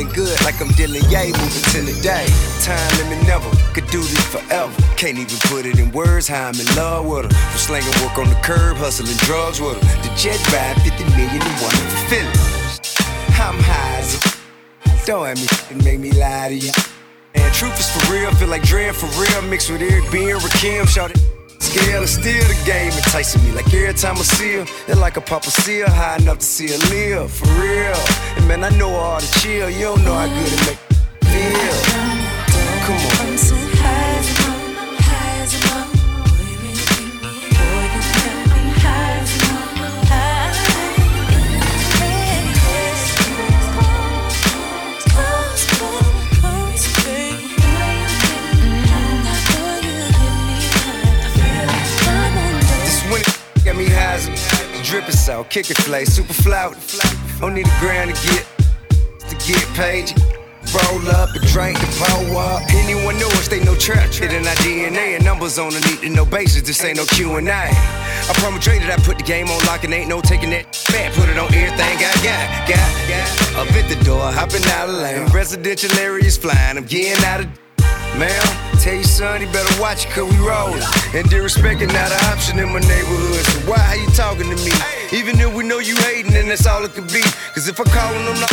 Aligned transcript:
Feeling 0.00 0.14
good 0.14 0.44
like 0.44 0.58
I'm 0.62 0.68
dealing 0.68 1.02
yay, 1.10 1.26
moving 1.26 1.64
to 1.72 1.82
the 1.82 2.00
day. 2.00 2.24
Time 2.64 3.04
limit 3.04 3.22
never 3.26 3.50
could 3.74 3.86
do 3.88 4.00
this 4.00 4.24
forever. 4.32 4.72
Can't 4.96 5.18
even 5.18 5.36
put 5.50 5.66
it 5.66 5.78
in 5.78 5.92
words 5.92 6.26
how 6.26 6.48
I'm 6.48 6.58
in 6.58 6.64
love 6.74 7.04
with 7.04 7.24
her. 7.24 7.28
From 7.28 7.58
slanging 7.58 7.92
work 8.02 8.16
on 8.16 8.30
the 8.30 8.40
curb, 8.42 8.78
hustling 8.78 9.14
drugs 9.28 9.60
with 9.60 9.76
her. 9.76 10.02
The 10.02 10.10
jet 10.16 10.40
ride, 10.52 10.80
50 10.80 11.04
million 11.04 11.42
and 11.42 11.60
one 11.60 11.76
for 11.76 12.08
feeling. 12.08 12.32
I'm 13.36 13.60
high 13.60 13.98
as 13.98 14.14
a 14.16 15.06
don't 15.06 15.26
have 15.26 15.36
me 15.36 15.48
and 15.68 15.84
make 15.84 16.00
me 16.00 16.12
lie 16.12 16.48
to 16.48 16.54
you. 16.54 16.72
And 17.34 17.52
truth 17.52 17.78
is 17.78 17.90
for 17.92 18.10
real, 18.10 18.30
feel 18.36 18.48
like 18.48 18.62
dread 18.62 18.96
for 18.96 19.06
real, 19.20 19.42
mixed 19.50 19.70
with 19.70 19.82
Eric 19.82 20.10
B 20.10 20.30
and 20.30 20.40
Rakim, 20.40 20.88
shout 20.88 21.10
it. 21.10 21.29
Scale 21.70 22.02
is 22.02 22.14
still 22.14 22.48
the 22.48 22.62
game 22.66 22.92
enticing 22.92 23.44
me. 23.44 23.52
Like 23.52 23.72
every 23.72 23.94
time 23.94 24.16
I 24.16 24.22
see 24.22 24.54
her, 24.54 24.66
it's 24.88 24.98
like 24.98 25.16
a 25.16 25.20
papa 25.20 25.52
seal, 25.52 25.88
high 25.88 26.16
enough 26.16 26.38
to 26.38 26.44
see 26.44 26.66
her 26.66 26.78
live, 26.90 27.30
for 27.30 27.46
real. 27.62 27.94
And 28.36 28.48
man, 28.48 28.64
I 28.64 28.70
know 28.70 28.90
all 28.90 29.20
the 29.20 29.38
chill, 29.40 29.70
you 29.70 29.84
don't 29.84 30.04
know 30.04 30.14
how 30.14 30.26
good 30.26 30.52
it 30.52 30.66
make 30.66 30.80
me 30.90 30.96
feel. 31.30 31.78
Come 32.86 33.64
on. 33.66 33.69
Dripping 55.30 55.44
south, 55.44 55.50
kicking 55.50 55.76
flay, 55.84 56.04
super 56.04 56.32
flout. 56.32 56.74
Don't 57.40 57.54
need 57.54 57.66
a 57.66 57.80
grand 57.80 58.14
to 58.14 58.26
get 58.26 58.46
to 59.28 59.36
get 59.46 59.64
paid. 59.74 60.12
Roll 60.74 61.08
up 61.16 61.30
and 61.34 61.46
drink 61.48 61.78
the 61.80 61.86
pour 61.98 62.36
up. 62.38 62.62
Anyone 62.70 63.18
know 63.18 63.28
us, 63.38 63.48
they 63.48 63.62
know 63.64 63.74
trap. 63.74 64.10
It 64.10 64.32
in 64.32 64.46
our 64.46 64.54
DNA 64.56 65.16
and 65.16 65.24
numbers 65.24 65.58
on 65.58 65.72
the 65.72 65.80
need 65.80 66.00
to 66.00 66.10
know 66.10 66.24
basis. 66.24 66.62
This 66.62 66.84
ain't 66.84 66.96
no 66.96 67.04
Q 67.06 67.36
and 67.36 67.48
A. 67.48 67.52
I 67.52 68.32
promise 68.34 68.64
that 68.66 68.98
I 68.98 69.02
put 69.02 69.18
the 69.18 69.24
game 69.24 69.48
on 69.48 69.58
lock 69.66 69.84
and 69.84 69.94
ain't 69.94 70.08
no 70.08 70.20
taking 70.20 70.50
that 70.50 70.66
back. 70.92 71.12
Put 71.14 71.28
it 71.28 71.38
on 71.38 71.52
everything 71.54 71.80
I 71.80 72.14
got, 72.22 72.68
got, 72.68 73.08
got. 73.08 73.66
Up 73.66 73.72
at 73.74 73.88
the 73.88 74.04
door, 74.04 74.22
hopping 74.30 74.64
out 74.76 74.88
of 74.88 74.96
lane. 74.96 75.26
Residential 75.32 75.92
areas 75.98 76.36
flying. 76.36 76.76
I'm 76.76 76.84
getting 76.84 77.24
out 77.24 77.40
of. 77.40 77.69
Man, 78.18 78.42
tell 78.80 78.94
your 78.94 79.04
son 79.04 79.40
he 79.40 79.46
better 79.46 79.80
watch 79.80 80.04
it 80.04 80.10
cause 80.10 80.30
we 80.30 80.36
rollin'. 80.38 80.82
And 81.14 81.26
disrespecting 81.30 81.92
not 81.92 82.10
an 82.12 82.20
option 82.32 82.58
in 82.58 82.68
my 82.72 82.80
neighborhood. 82.80 83.44
So 83.46 83.70
why 83.70 83.80
are 83.88 83.96
you 83.96 84.08
talking 84.10 84.48
to 84.50 84.56
me? 84.64 84.72
Even 85.12 85.40
if 85.40 85.54
we 85.54 85.64
know 85.64 85.78
you 85.78 85.96
hating, 85.96 86.32
then 86.32 86.48
that's 86.48 86.66
all 86.66 86.84
it 86.84 86.92
could 86.92 87.08
be. 87.12 87.22
Cause 87.54 87.68
if 87.68 87.80
I 87.80 87.84
call 87.84 88.12
him, 88.12 88.26
I'm 88.28 88.40
not 88.40 88.52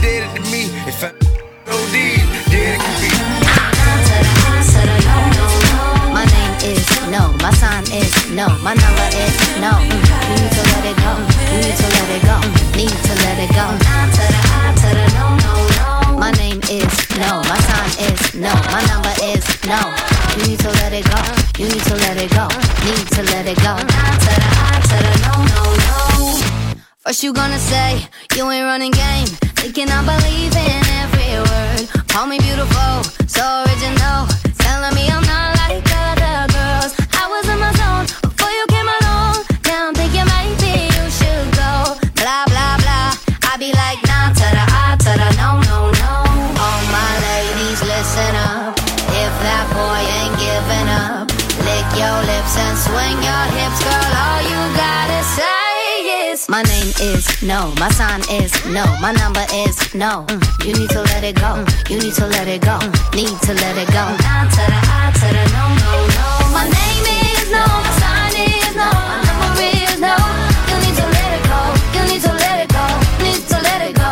dead 0.00 0.24
to 0.36 0.42
me. 0.50 0.70
If 0.88 1.02
I 1.04 1.10
deed, 1.92 2.22
dead 2.48 2.76
it 2.76 2.80
could 2.80 2.98
be. 3.02 3.10
My 6.14 6.24
name 6.24 6.54
is 6.72 6.86
no, 7.10 7.32
my 7.42 7.50
sign 7.52 7.84
is 7.92 8.14
no, 8.30 8.46
my 8.62 8.72
number 8.74 9.08
is 9.12 9.36
no. 9.60 9.72
Mm, 9.84 9.90
You 9.90 10.36
need 10.40 10.52
to 10.56 10.62
let 10.72 10.84
it 10.86 10.96
go, 10.96 11.12
you 11.50 11.58
need 11.60 11.76
to 11.76 11.86
let 11.92 12.08
it 12.16 12.22
go, 12.24 12.36
need 12.78 12.96
to 13.04 13.14
let 13.20 13.38
it 13.42 13.50
go. 13.52 13.66
Nah 13.84 14.06
to 14.06 14.24
the 14.32 14.40
I 14.48 14.72
to 14.80 14.88
the 14.94 15.06
no, 15.18 15.26
no. 15.36 15.73
My 16.18 16.30
name 16.32 16.60
is 16.70 16.92
no, 17.18 17.42
my 17.50 17.58
sign 17.68 17.90
is 18.08 18.34
no, 18.34 18.52
my 18.72 18.82
number 18.90 19.14
is 19.22 19.44
no. 19.66 19.80
You 20.36 20.48
need 20.48 20.60
to 20.60 20.70
let 20.80 20.92
it 20.92 21.04
go, 21.04 21.20
you 21.58 21.68
need 21.68 21.82
to 21.82 21.94
let 21.94 22.16
it 22.16 22.30
go, 22.30 22.46
need 22.86 23.06
to 23.16 23.22
let 23.32 23.46
it 23.46 23.58
go. 23.58 23.74
No, 25.24 25.34
no, 25.52 25.62
no. 25.86 26.74
First 27.00 27.22
you 27.22 27.32
gonna 27.32 27.58
say 27.58 28.06
you 28.36 28.50
ain't 28.50 28.64
running 28.64 28.92
game, 28.92 29.26
thinking 29.60 29.88
I 29.90 30.00
believe 30.04 30.54
in 30.56 30.82
every 31.02 31.30
word. 31.48 32.06
Call 32.08 32.26
me 32.26 32.38
beautiful, 32.38 32.93
is 57.04 57.42
no, 57.42 57.72
my 57.78 57.88
sign 57.90 58.20
is 58.30 58.52
no, 58.66 58.84
my 59.00 59.12
number 59.12 59.44
is 59.52 59.76
no. 59.94 60.24
Mm, 60.28 60.64
you 60.66 60.72
need 60.78 60.90
to 60.90 61.00
let 61.12 61.22
it 61.24 61.36
go, 61.36 61.50
Mm, 61.60 61.90
you 61.90 61.98
need 61.98 62.14
to 62.14 62.26
let 62.26 62.48
it 62.48 62.62
go, 62.62 62.76
Mm, 62.80 63.14
need 63.16 63.36
to 63.46 63.52
let 63.62 63.76
it 63.76 63.88
go. 63.88 64.04
Nah 64.24 64.44
to 64.54 64.62
the 64.72 64.80
I 64.98 65.12
to 65.20 65.28
the 65.36 65.44
no 65.54 65.64
no 65.82 65.92
no. 66.16 66.26
My 66.56 66.64
name 66.64 67.06
is 67.20 67.46
no, 67.56 67.64
my 67.84 67.92
sign 68.00 68.34
is 68.48 68.74
no, 68.80 68.88
my 69.10 69.16
number 69.28 69.68
is 69.80 69.96
no. 70.06 70.14
You 70.70 70.76
need 70.84 70.96
to 71.00 71.06
let 71.16 71.30
it 71.38 71.44
go, 71.52 71.60
you 71.96 72.02
need 72.10 72.22
to 72.26 72.32
let 72.44 72.56
it 72.64 72.70
go, 72.76 72.84
need 73.24 73.42
to 73.52 73.58
let 73.68 73.80
it 73.88 73.94
go. 73.96 74.10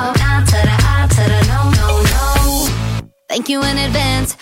No 1.51 1.61
no 1.79 1.89
no. 2.13 2.25
Thank 3.29 3.49
you 3.49 3.63
in 3.63 3.79
advance. 3.79 4.37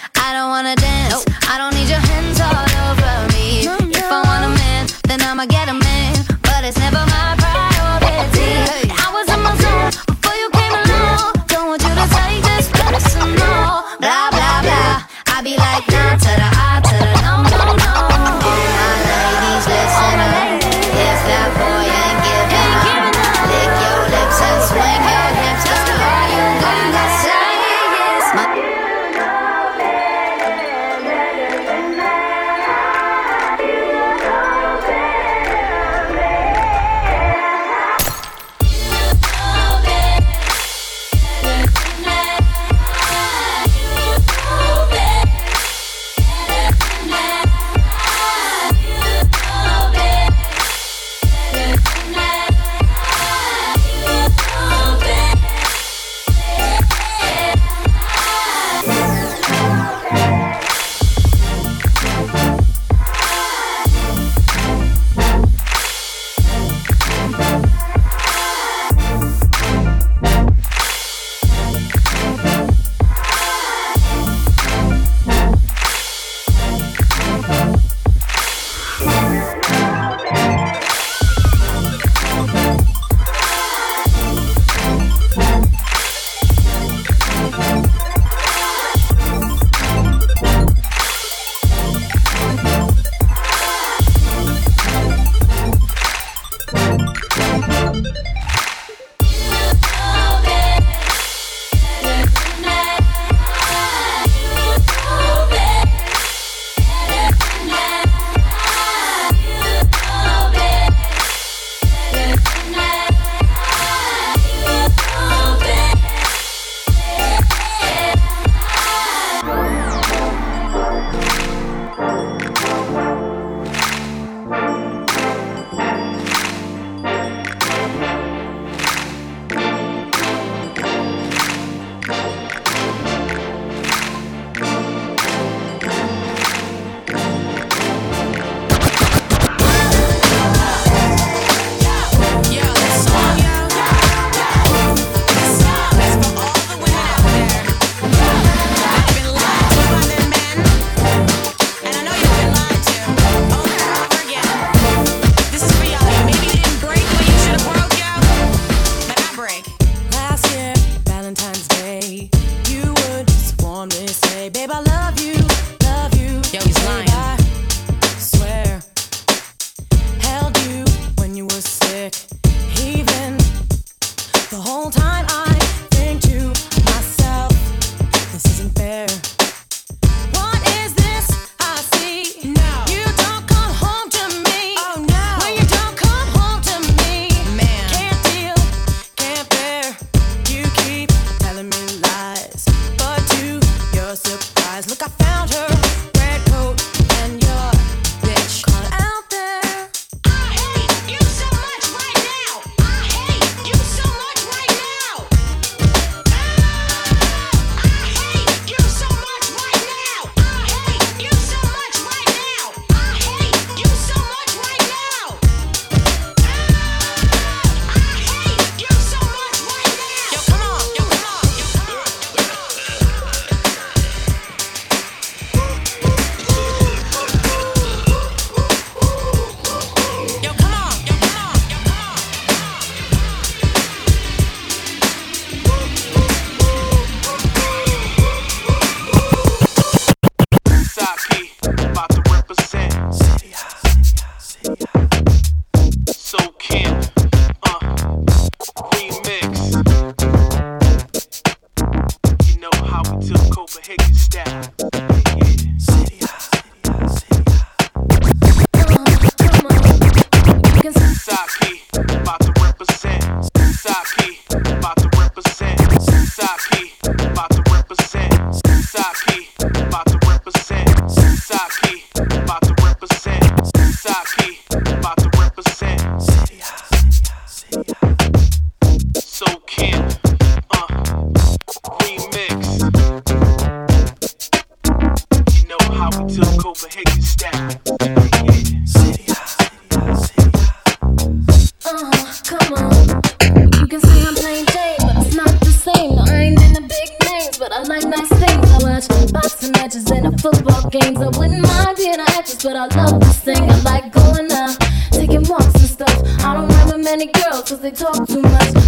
I 301.02 301.28
wouldn't 301.38 301.62
mind 301.62 301.96
being 301.96 302.14
an 302.14 302.20
actress, 302.20 302.62
but 302.62 302.76
I 302.76 302.86
love 302.96 303.20
to 303.20 303.26
sing. 303.26 303.70
I 303.70 303.80
like 303.82 304.12
going 304.12 304.50
out, 304.52 304.76
taking 305.10 305.42
walks 305.44 305.74
and 305.74 305.88
stuff. 305.88 306.44
I 306.44 306.54
don't 306.54 306.68
remember 306.68 306.98
many 306.98 307.26
girls, 307.26 307.68
cause 307.68 307.80
they 307.80 307.90
talk 307.90 308.26
too 308.26 308.42
much. 308.42 308.79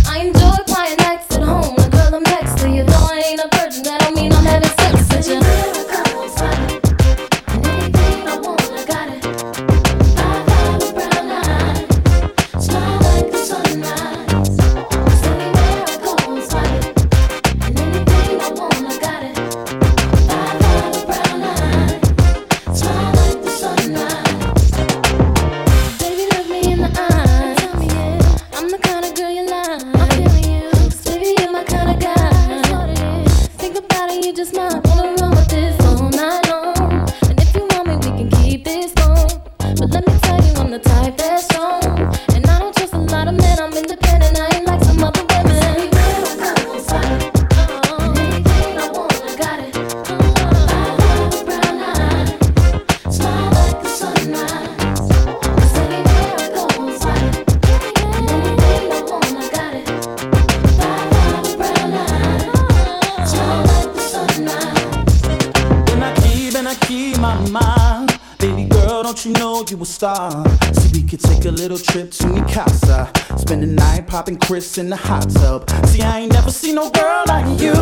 Popping 74.13 74.37
Chris 74.37 74.77
in 74.77 74.91
the 74.91 74.97
hot 74.97 75.29
tub. 75.31 75.69
See, 75.87 76.03
I 76.03 76.21
ain't 76.21 76.33
never 76.33 76.51
seen 76.51 76.75
no 76.75 76.91
girl 76.91 77.25
like 77.27 77.61
you. 77.61 77.73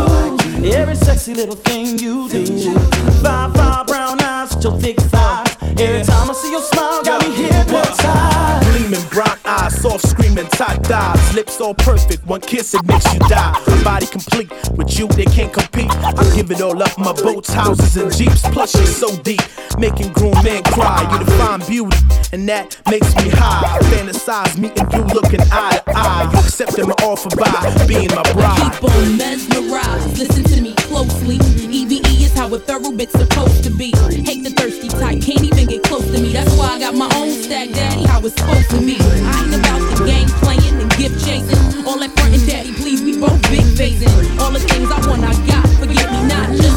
Every 0.73 0.95
sexy 0.95 1.35
little 1.35 1.57
thing 1.57 1.99
you 1.99 2.29
do. 2.29 2.79
Five, 3.21 3.53
five 3.55 3.87
brown 3.89 4.23
eyes 4.23 4.55
with 4.55 4.65
your 4.65 4.79
thick 4.79 4.97
thighs. 4.97 5.57
Every 5.61 6.05
time 6.05 6.31
I 6.31 6.35
see 6.35 6.53
your 6.53 6.63
smile, 6.63 7.03
screaming, 10.41 10.51
tight 10.51 10.87
thighs. 10.87 11.35
Lips 11.35 11.61
all 11.61 11.75
perfect, 11.75 12.27
one 12.27 12.41
kiss 12.41 12.75
it 12.75 12.85
makes 12.85 13.13
you 13.13 13.21
die. 13.21 13.53
Body 13.85 14.07
complete, 14.07 14.51
with 14.77 14.99
you 14.99 15.09
they 15.09 15.25
can't 15.25 15.53
compete. 15.53 15.91
I 15.91 16.13
give 16.35 16.51
it 16.51 16.61
all 16.61 16.81
up, 16.83 16.97
my 16.99 17.13
boats, 17.13 17.53
houses, 17.53 17.97
and 17.97 18.13
jeeps. 18.13 18.43
Plus 18.49 18.75
you're 18.75 18.87
so 18.87 19.17
deep, 19.23 19.43
making 19.79 20.13
grown 20.13 20.35
men 20.45 20.63
cry. 20.65 21.09
You 21.13 21.25
define 21.25 21.61
beauty, 21.67 21.97
and 22.33 22.49
that 22.49 22.77
makes 22.91 23.15
me 23.17 23.31
high. 23.31 23.79
Fantasize 23.91 24.59
meeting 24.59 24.87
you 24.93 25.03
looking 25.15 25.41
eye 25.53 25.81
to 25.85 25.93
eye. 25.95 26.31
You 26.33 26.39
accepting 26.39 26.89
my 26.89 26.95
offer 27.03 27.35
by 27.37 27.87
being 27.87 28.09
my 28.15 28.23
bride. 28.33 28.73
Keep 28.73 28.85
on 28.85 29.17
mesmerized, 29.17 30.19
listen 30.19 30.45
to 30.45 30.61
me 30.61 30.75
closely. 30.75 31.39
EVE 31.71 32.20
is 32.31 32.39
how 32.39 32.53
a 32.55 32.59
thorough 32.59 32.93
bit's 32.93 33.13
supposed 33.13 33.65
to 33.65 33.71
be. 33.71 33.93
Hate 34.25 34.43
the 34.43 34.51
thirsty 34.51 34.89
type, 34.89 35.21
can't 35.21 35.43
even 35.43 35.67
get 35.67 35.83
close 35.83 36.07
to 36.07 36.21
me. 36.21 36.33
That's 36.33 36.53
why 36.57 36.77
I 36.77 36.79
got 36.79 36.95
my 36.95 37.11
own 37.17 37.31
stack, 37.31 37.71
daddy, 37.71 38.05
how 38.05 38.21
it's 38.21 38.35
supposed 38.37 38.71
to 38.71 38.81
be. 38.81 38.97
I 39.01 39.45
ain't 39.45 39.55
about 39.55 39.81
the 39.91 40.05
game 40.07 40.29
playing 40.43 40.81
and 40.81 40.91
gift 40.97 41.25
chasing. 41.25 41.87
All 41.87 41.99
that 41.99 42.11
front 42.19 42.35
and 42.35 42.47
daddy, 42.47 42.73
please, 42.73 43.03
we 43.03 43.19
both 43.19 43.41
big 43.51 43.65
facing. 43.77 44.11
All 44.41 44.53
the 44.53 44.61
things 44.61 44.91
I 44.91 44.99
want, 45.09 45.25
I 45.25 45.35
got. 45.47 45.67
Forget 45.79 46.11
me 46.13 46.29
not 46.29 46.70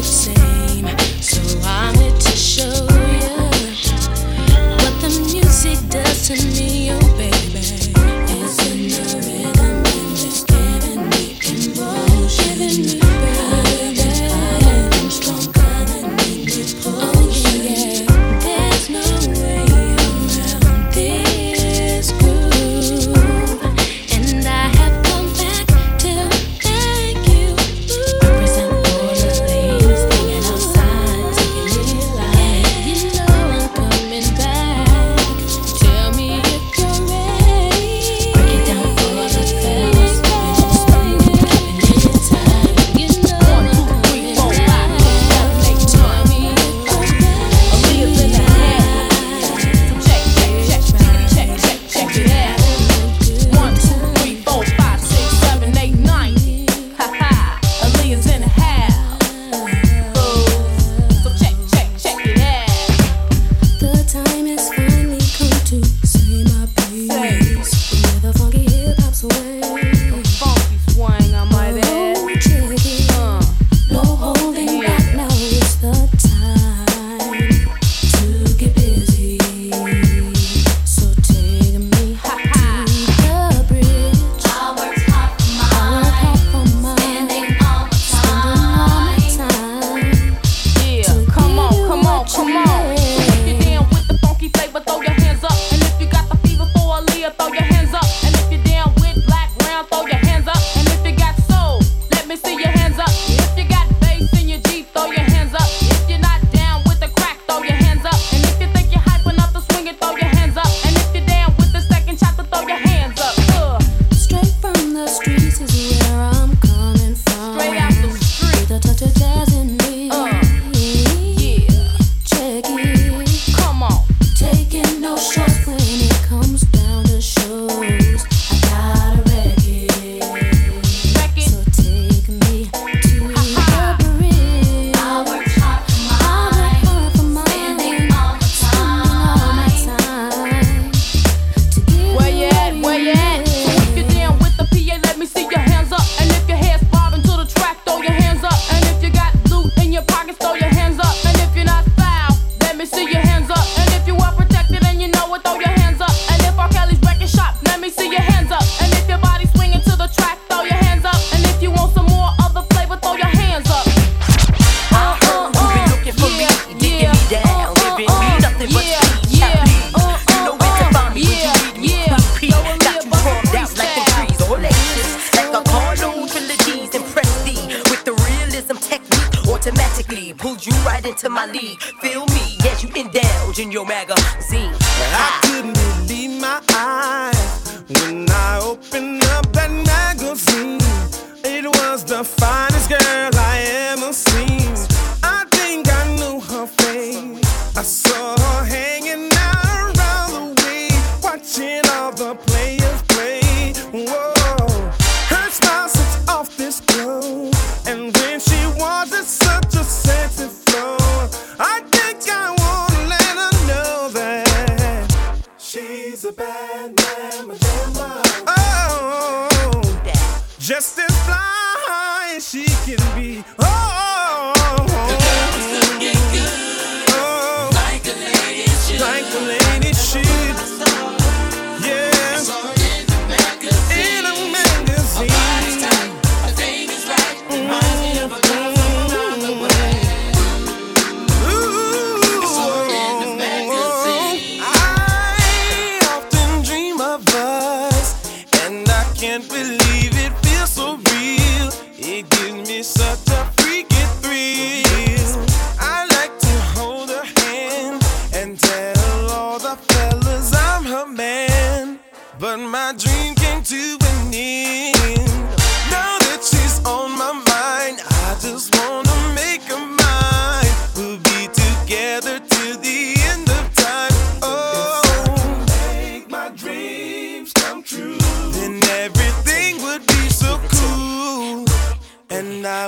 of 0.00 0.06
sin. 0.06 0.49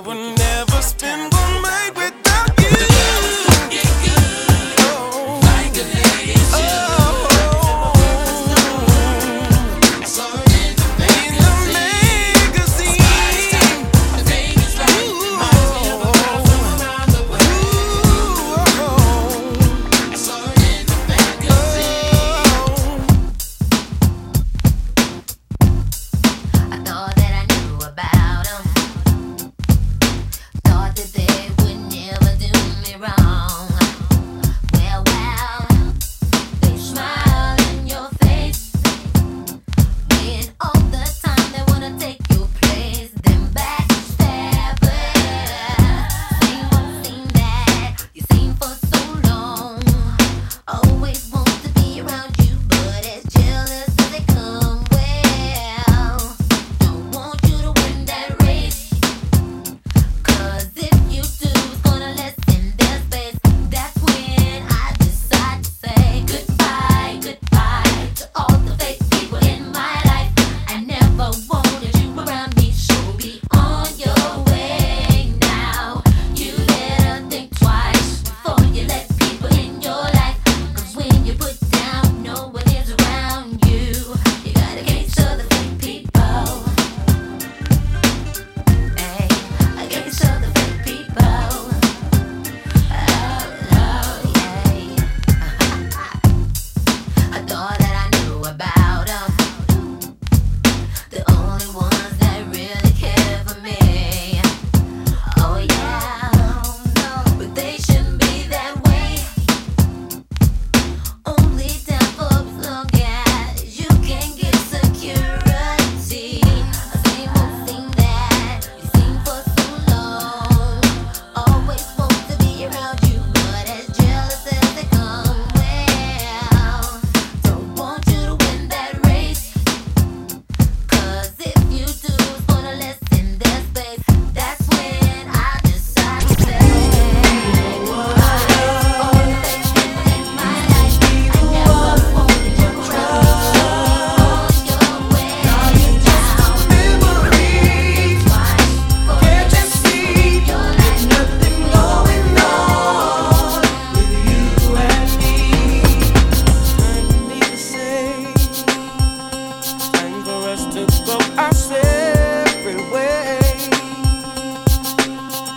And 0.05 0.32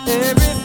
Everything 0.08 0.55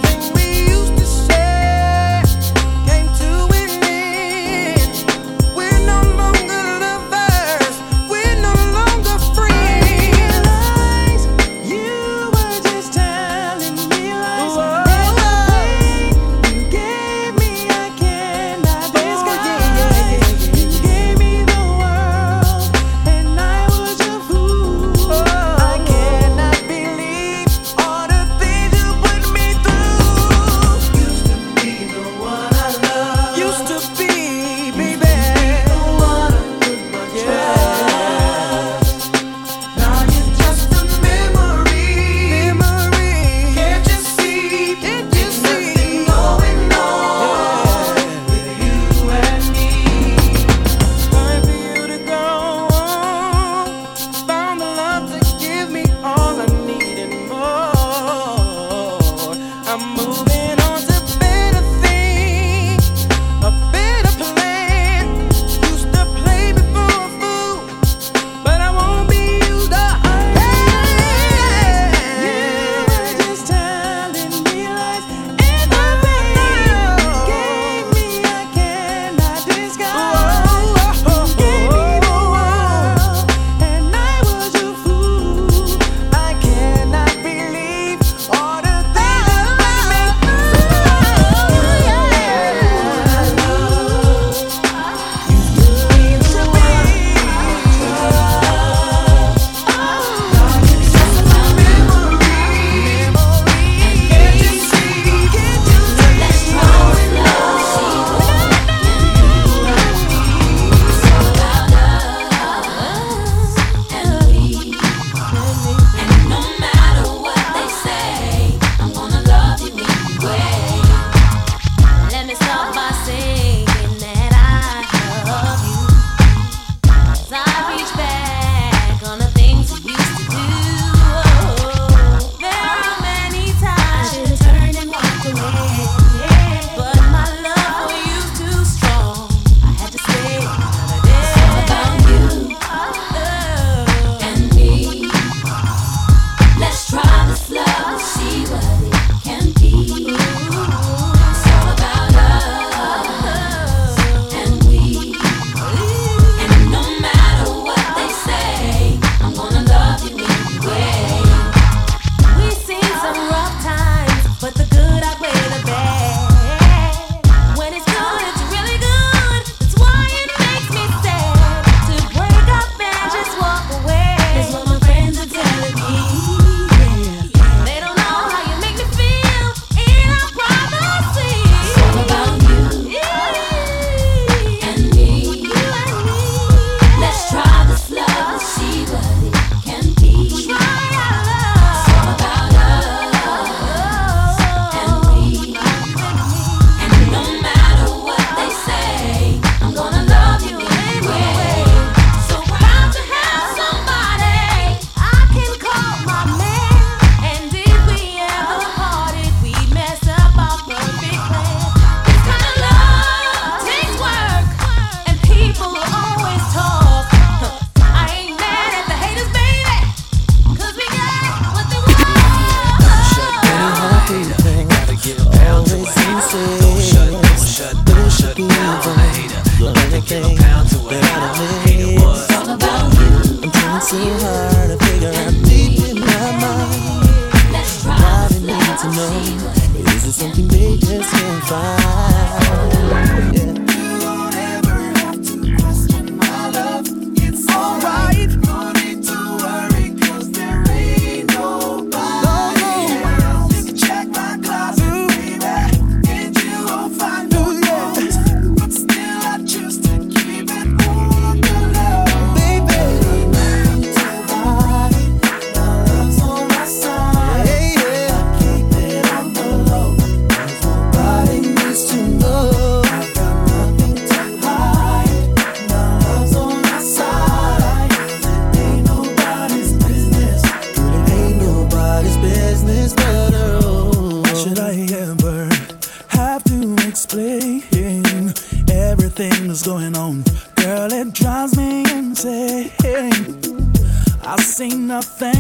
Say 294.62 294.70
nothing, 294.70 295.31